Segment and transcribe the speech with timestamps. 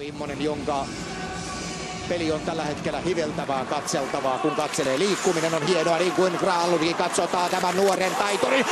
[0.00, 0.86] Immonen, jonka
[2.08, 4.98] peli on tällä hetkellä hiveltävää, katseltavaa, kun katselee.
[4.98, 8.66] Liikkuminen on hienoa, niin kuin Graalunkin katsotaan tämän nuoren taitorin.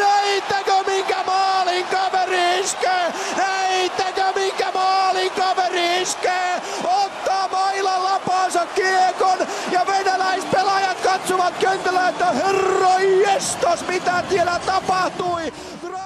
[0.00, 3.12] Näittekö minkä maalin kaveri iskee?
[3.36, 6.62] Näittekö minkä maalin kaveri iskee?
[6.84, 9.38] Ottaa mailan lapaansa kiekon
[9.72, 15.52] ja venäläispelaajat katsovat kentällä, että herra jestas, mitä siellä tapahtui.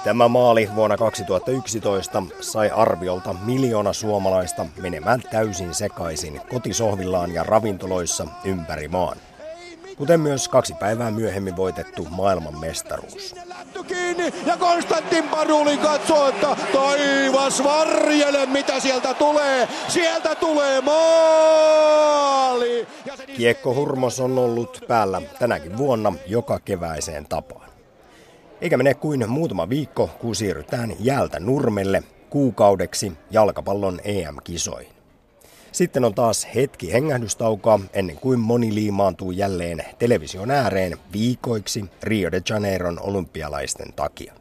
[0.03, 8.87] Tämä maali vuonna 2011 sai arviolta miljoona suomalaista menemään täysin sekaisin kotisohvillaan ja ravintoloissa ympäri
[8.87, 9.17] maan.
[9.97, 13.35] Kuten myös kaksi päivää myöhemmin voitettu maailman mestaruus.
[13.87, 19.67] Kiinni ja Konstantin Paruli katsoo, että taivas varjele mitä sieltä tulee.
[19.87, 22.13] Sieltä tulee maali!
[23.37, 27.72] Kiekko Hurmos on ollut päällä tänäkin vuonna joka keväiseen tapaan.
[28.61, 34.93] Eikä mene kuin muutama viikko, kun siirrytään jäältä nurmelle kuukaudeksi jalkapallon EM-kisoihin.
[35.71, 42.41] Sitten on taas hetki hengähdystaukoa ennen kuin moni liimaantuu jälleen television ääreen viikoiksi Rio de
[42.49, 44.33] Janeiron olympialaisten takia.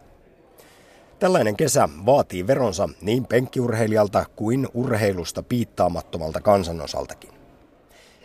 [1.18, 7.30] Tällainen kesä vaatii veronsa niin penkkiurheilijalta kuin urheilusta piittaamattomalta kansanosaltakin.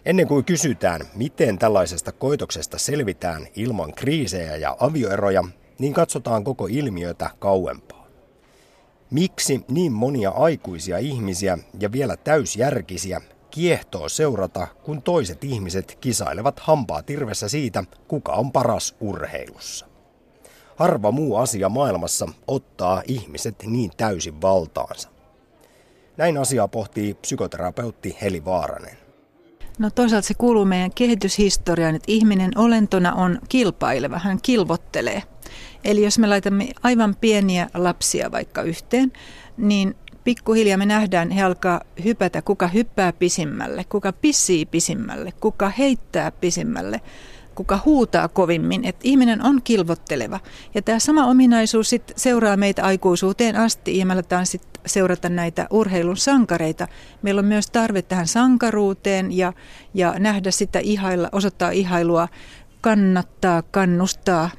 [0.06, 5.44] Ennen kuin kysytään, miten tällaisesta koitoksesta selvitään ilman kriisejä ja avioeroja,
[5.80, 8.08] niin katsotaan koko ilmiötä kauempaa.
[9.12, 17.04] Miksi niin monia aikuisia ihmisiä ja vielä täysjärkisiä kiehtoo seurata, kun toiset ihmiset kisailevat hampaa
[17.04, 19.86] tirvessä siitä, kuka on paras urheilussa?
[20.76, 25.10] Harva muu asia maailmassa ottaa ihmiset niin täysin valtaansa.
[26.18, 28.98] Näin asiaa pohtii psykoterapeutti Heli Vaaranen.
[29.80, 35.24] No toisaalta se kuuluu meidän kehityshistoriaan, että ihminen olentona on kilpaileva, hän kilvottelee–
[35.88, 39.12] Eli jos me laitamme aivan pieniä lapsia vaikka yhteen,
[39.58, 46.32] niin pikkuhiljaa me nähdään, he alkaa hypätä, kuka hyppää pisimmälle, kuka pissii pisimmälle, kuka heittää
[46.32, 47.02] pisimmälle,
[47.56, 48.86] kuka huutaa kovimmin.
[48.86, 50.40] Että ihminen on kilvotteleva.
[50.76, 55.68] Ja tämä sama ominaisuus sit seuraa meitä aikuisuuteen asti ja me aletaan sit seurata näitä
[55.70, 56.88] urheilun sankareita.
[57.22, 59.54] Meillä on myös tarve tähän sankaruuteen ja,
[59.94, 62.28] ja nähdä sitä ihailla, osoittaa ihailua
[62.88, 64.50] kannattaa, kannustaa.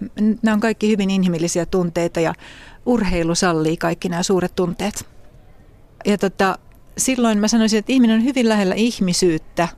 [0.42, 2.34] Nämä on kaikki hyvin inhimillisiä tunteita ja
[2.86, 5.06] urheilu sallii kaikki nämä suuret tunteet.
[6.06, 6.58] Ja tota,
[6.98, 9.68] silloin mä sanoisin, että ihminen on hyvin lähellä ihmisyyttä,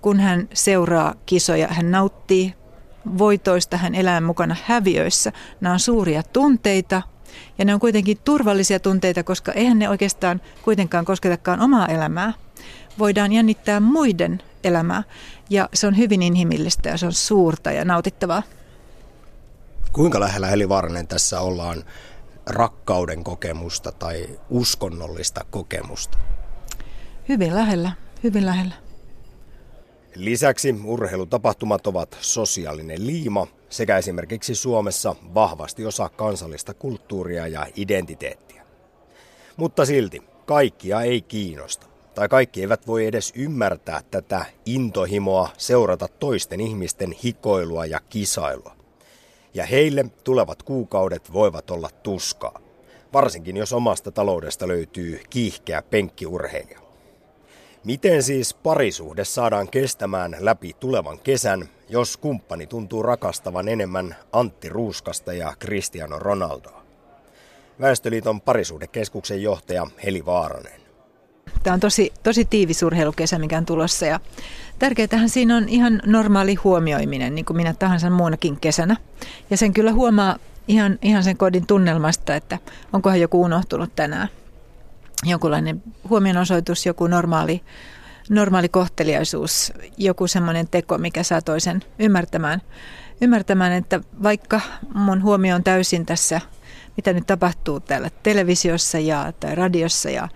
[0.00, 1.68] kun hän seuraa kisoja.
[1.68, 2.54] Hän nauttii
[3.18, 5.32] voitoista, hän elää mukana häviöissä.
[5.60, 7.02] Nämä on suuria tunteita
[7.58, 12.32] ja ne on kuitenkin turvallisia tunteita, koska eihän ne oikeastaan kuitenkaan kosketakaan omaa elämää.
[12.98, 15.02] Voidaan jännittää muiden elämää.
[15.50, 18.42] Ja se on hyvin inhimillistä ja se on suurta ja nautittavaa.
[19.92, 21.84] Kuinka lähellä Heli Vaaranen tässä ollaan
[22.46, 26.18] rakkauden kokemusta tai uskonnollista kokemusta?
[27.28, 27.92] Hyvin lähellä,
[28.24, 28.74] hyvin lähellä.
[30.14, 38.62] Lisäksi urheilutapahtumat ovat sosiaalinen liima sekä esimerkiksi Suomessa vahvasti osa kansallista kulttuuria ja identiteettiä.
[39.56, 41.86] Mutta silti kaikkia ei kiinnosta
[42.18, 48.76] tai kaikki eivät voi edes ymmärtää tätä intohimoa seurata toisten ihmisten hikoilua ja kisailua.
[49.54, 52.60] Ja heille tulevat kuukaudet voivat olla tuskaa,
[53.12, 56.80] varsinkin jos omasta taloudesta löytyy kiihkeä penkkiurheilija.
[57.84, 65.32] Miten siis parisuhde saadaan kestämään läpi tulevan kesän, jos kumppani tuntuu rakastavan enemmän Antti Ruuskasta
[65.32, 66.82] ja Cristiano Ronaldoa?
[67.80, 70.87] Väestöliiton parisuhdekeskuksen johtaja Heli Vaaranen.
[71.62, 74.20] Tämä on tosi, tosi tiivis urheilukesä, mikä on tulossa ja
[74.78, 78.96] tärkeätähän siinä on ihan normaali huomioiminen, niin kuin minä tahansa muunakin kesänä.
[79.50, 80.36] Ja sen kyllä huomaa
[80.68, 82.58] ihan, ihan sen kodin tunnelmasta, että
[82.92, 84.28] onkohan joku unohtunut tänään.
[85.24, 87.62] Jonkunlainen huomionosoitus, joku normaali,
[88.30, 92.62] normaali kohteliaisuus, joku semmoinen teko, mikä saa toisen ymmärtämään,
[93.20, 94.60] ymmärtämään, että vaikka
[94.94, 96.40] mun huomio on täysin tässä,
[96.96, 100.28] mitä nyt tapahtuu täällä televisiossa ja, tai radiossa ja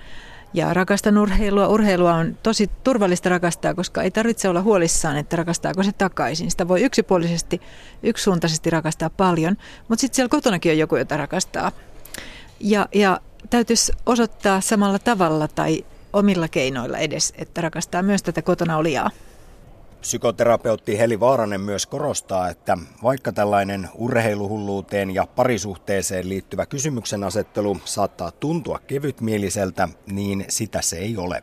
[0.54, 1.68] ja rakastan urheilua.
[1.68, 6.50] Urheilua on tosi turvallista rakastaa, koska ei tarvitse olla huolissaan, että rakastaako se takaisin.
[6.50, 7.60] Sitä voi yksipuolisesti,
[8.02, 9.56] yksisuuntaisesti rakastaa paljon,
[9.88, 11.72] mutta sitten siellä kotonakin on joku, jota rakastaa.
[12.60, 13.20] Ja, ja
[13.50, 19.10] täytyisi osoittaa samalla tavalla tai omilla keinoilla edes, että rakastaa myös tätä kotona olijaa.
[20.02, 28.30] Psykoterapeutti Heli Vaaranen myös korostaa, että vaikka tällainen urheiluhulluuteen ja parisuhteeseen liittyvä kysymyksen asettelu saattaa
[28.30, 31.42] tuntua kevytmieliseltä, niin sitä se ei ole.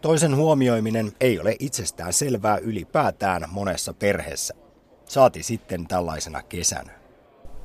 [0.00, 4.54] Toisen huomioiminen ei ole itsestään selvää ylipäätään monessa perheessä.
[5.04, 6.92] Saati sitten tällaisena kesänä.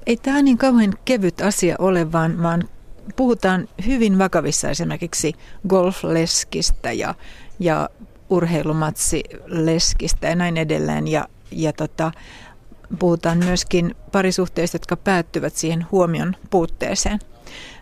[0.06, 2.70] Ei tämä niin kauhean kevyt asia ole, vaan, vaan
[3.16, 5.34] puhutaan hyvin vakavissa esimerkiksi
[5.68, 7.16] golfleskistä ja,
[7.60, 7.90] ja
[8.30, 11.08] urheilumatsileskistä ja näin edelleen.
[11.08, 12.12] Ja, ja tota,
[13.00, 17.20] puhutaan myöskin parisuhteista, jotka päättyvät siihen huomion puutteeseen.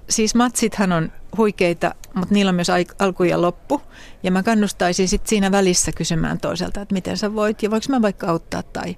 [0.09, 2.67] Siis matsithan on huikeita, mutta niillä on myös
[2.99, 3.81] alku ja loppu.
[4.23, 8.01] Ja mä kannustaisin sitten siinä välissä kysymään toiselta, että miten sä voit ja voiko mä
[8.01, 8.97] vaikka auttaa tai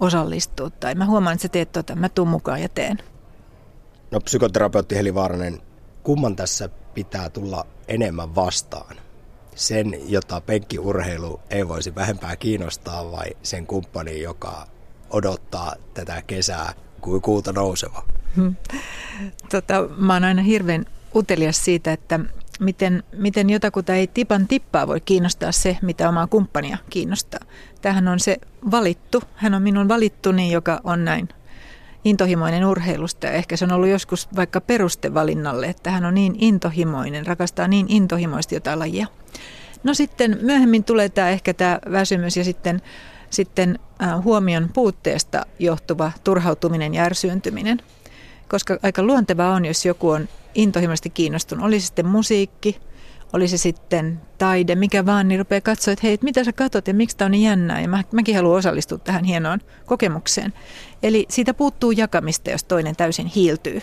[0.00, 0.70] osallistua.
[0.70, 2.98] Tai mä huomaan, että sä teet tota, mä tuun mukaan ja teen.
[4.10, 5.60] No psykoterapeutti Heli Vaaranen,
[6.02, 8.96] kumman tässä pitää tulla enemmän vastaan?
[9.54, 14.66] Sen, jota penkkiurheilu ei voisi vähempää kiinnostaa vai sen kumppani, joka
[15.10, 18.02] odottaa tätä kesää kuin kuuta nouseva?
[18.36, 18.54] Hmm.
[19.50, 22.20] Tota, mä oon aina hirveän utelias siitä, että
[22.60, 27.40] miten, miten jotakuta ei tipan tippaa voi kiinnostaa se, mitä omaa kumppania kiinnostaa.
[27.82, 28.36] Tähän on se
[28.70, 31.28] valittu, hän on minun valittuni, joka on näin
[32.04, 33.26] intohimoinen urheilusta.
[33.26, 37.86] Ja ehkä se on ollut joskus vaikka perustevalinnalle, että hän on niin intohimoinen, rakastaa niin
[37.88, 39.06] intohimoisesti jotain lajia.
[39.82, 42.82] No sitten myöhemmin tulee tämä ehkä tämä väsymys ja sitten,
[43.30, 43.78] sitten
[44.24, 47.82] huomion puutteesta johtuva turhautuminen ja ärsyyntyminen.
[48.48, 52.80] Koska aika luontevaa on, jos joku on intohimoisesti kiinnostunut, oli sitten musiikki,
[53.32, 56.94] oli se sitten taide, mikä vaan, niin rupeaa katsoa, että hei, mitä sä katot ja
[56.94, 57.80] miksi tämä on niin jännää.
[57.80, 60.52] Ja mä, mäkin haluan osallistua tähän hienoon kokemukseen.
[61.02, 63.82] Eli siitä puuttuu jakamista, jos toinen täysin hiiltyy.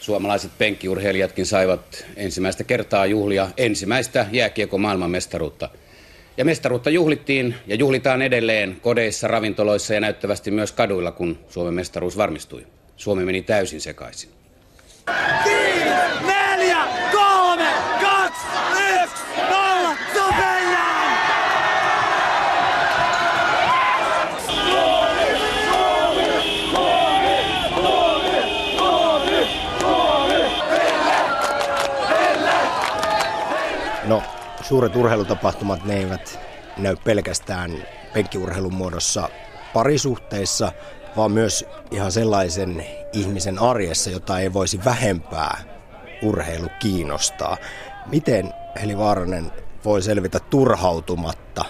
[0.00, 5.68] Suomalaiset penkkiurheilijatkin saivat ensimmäistä kertaa juhlia ensimmäistä jääkiekko maailmanmestaruutta.
[6.36, 12.16] Ja mestaruutta juhlittiin ja juhlitaan edelleen kodeissa, ravintoloissa ja näyttävästi myös kaduilla, kun Suomen mestaruus
[12.16, 12.66] varmistui.
[12.96, 14.30] Suomi meni täysin sekaisin.
[15.06, 15.71] No,
[34.62, 36.40] suuret urheilutapahtumat, ne eivät
[36.78, 39.28] näy pelkästään penkkiurheilun muodossa
[39.74, 40.72] parisuhteissa,
[41.16, 45.58] vaan myös ihan sellaisen ihmisen arjessa, jota ei voisi vähempää
[46.22, 47.56] urheilu kiinnostaa.
[48.06, 49.50] Miten Heli Vaaranen
[49.84, 51.64] voi selvitä turhautumatta,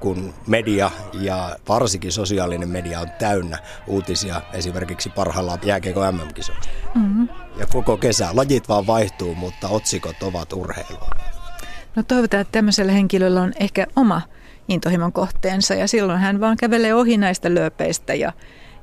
[0.00, 6.68] kun media ja varsinkin sosiaalinen media on täynnä uutisia esimerkiksi parhaillaan jääkeikon MM-kisoista.
[6.94, 7.28] Mm-hmm.
[7.56, 11.10] Ja koko kesä lajit vaan vaihtuu, mutta otsikot ovat urheilua.
[12.00, 14.22] No toivotaan, että tämmöisellä henkilöllä on ehkä oma
[14.68, 18.32] intohimon kohteensa ja silloin hän vaan kävelee ohi näistä lööpeistä ja,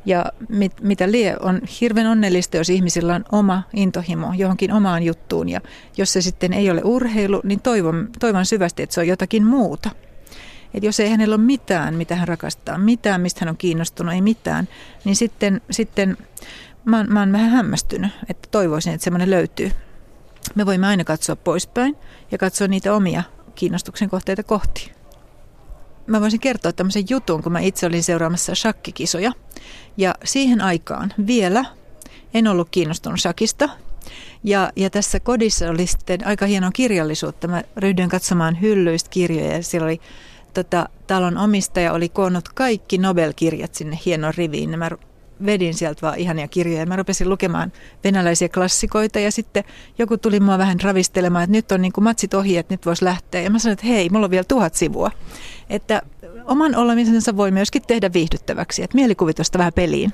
[0.05, 5.49] ja mit, mitä lie on hirveän onnellista, jos ihmisillä on oma intohimo johonkin omaan juttuun
[5.49, 5.61] ja
[5.97, 9.89] jos se sitten ei ole urheilu, niin toivon, toivon syvästi, että se on jotakin muuta.
[10.73, 14.21] Et jos ei hänellä ole mitään, mitä hän rakastaa, mitään, mistä hän on kiinnostunut, ei
[14.21, 14.67] mitään,
[15.05, 16.17] niin sitten, sitten
[16.85, 19.71] mä, oon, mä oon vähän hämmästynyt, että toivoisin, että semmoinen löytyy
[20.55, 21.97] me voimme aina katsoa poispäin
[22.31, 23.23] ja katsoa niitä omia
[23.55, 24.91] kiinnostuksen kohteita kohti.
[26.07, 29.31] Mä voisin kertoa tämmöisen jutun, kun mä itse olin seuraamassa shakkikisoja.
[29.97, 31.65] Ja siihen aikaan vielä
[32.33, 33.69] en ollut kiinnostunut shakista.
[34.43, 37.47] Ja, ja tässä kodissa oli sitten aika hienoa kirjallisuutta.
[37.47, 40.01] Mä ryhdyin katsomaan hyllyistä kirjoja ja siellä oli
[40.53, 44.79] tota, talon omistaja oli koonnut kaikki Nobel-kirjat sinne hienoon riviin.
[44.79, 44.89] Mä
[45.45, 46.85] vedin sieltä vaan ihania kirjoja.
[46.85, 47.71] Mä rupesin lukemaan
[48.03, 49.63] venäläisiä klassikoita ja sitten
[49.97, 53.05] joku tuli mua vähän ravistelemaan, että nyt on niin kuin matsit ohi, että nyt voisi
[53.05, 53.41] lähteä.
[53.41, 55.11] Ja mä sanoin, että hei, mulla on vielä tuhat sivua.
[55.69, 56.01] Että
[56.45, 60.13] oman olemisensa voi myöskin tehdä viihdyttäväksi, että mielikuvitusta vähän peliin.